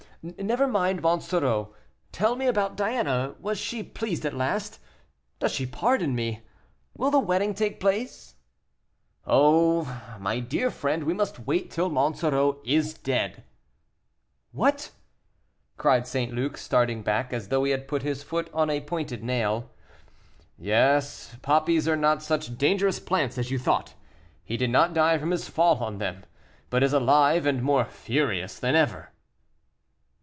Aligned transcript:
"Never 0.23 0.67
mind 0.67 1.01
Monsoreau; 1.01 1.73
tell 2.11 2.35
me 2.35 2.45
about 2.45 2.77
Diana. 2.77 3.33
Was 3.39 3.57
she 3.57 3.81
pleased 3.81 4.23
at 4.23 4.35
last? 4.35 4.77
Does 5.39 5.51
she 5.51 5.65
pardon 5.65 6.13
me? 6.13 6.41
When 6.93 7.05
will 7.07 7.09
the 7.09 7.17
wedding 7.17 7.55
take 7.55 7.79
place?" 7.79 8.35
"Oh! 9.25 9.99
my 10.19 10.39
dear 10.39 10.69
friend, 10.69 11.05
we 11.05 11.15
must 11.15 11.39
wait 11.47 11.71
till 11.71 11.89
Monsoreau 11.89 12.61
is 12.63 12.93
dead." 12.93 13.43
"What!" 14.51 14.91
cried 15.75 16.05
St. 16.05 16.31
Luc, 16.31 16.55
starting 16.55 17.01
back 17.01 17.33
as 17.33 17.47
though 17.47 17.63
he 17.63 17.71
had 17.71 17.87
put 17.87 18.03
his 18.03 18.21
foot 18.21 18.47
on 18.53 18.69
a 18.69 18.79
pointed 18.79 19.23
nail. 19.23 19.71
"Yes; 20.55 21.35
poppies 21.41 21.87
are 21.87 21.97
not 21.97 22.21
such 22.21 22.59
dangerous 22.59 22.99
plants 22.99 23.39
as 23.39 23.49
you 23.49 23.57
thought; 23.57 23.95
he 24.43 24.55
did 24.55 24.69
not 24.69 24.93
die 24.93 25.17
from 25.17 25.31
his 25.31 25.47
fall 25.49 25.77
on 25.79 25.97
them, 25.97 26.25
but 26.69 26.83
is 26.83 26.93
alive 26.93 27.47
and 27.47 27.63
more 27.63 27.83
furious 27.85 28.59
than 28.59 28.75
ever." 28.75 29.07